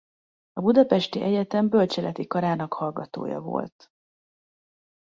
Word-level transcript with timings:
A 0.53 0.61
budapesti 0.61 1.21
egyetem 1.21 1.69
bölcseleti 1.69 2.27
karának 2.27 2.73
hallgatója 2.73 3.39
volt. 3.39 3.91